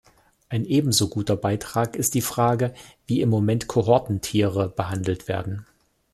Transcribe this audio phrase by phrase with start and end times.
[0.49, 2.73] Ein ebenso guter Beitrag ist die Frage,
[3.05, 5.63] wie im Moment Kohortentiere behandelt werden.